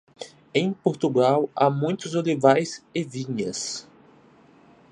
[0.51, 3.87] Em Portugal há muitos olivais e vinhas.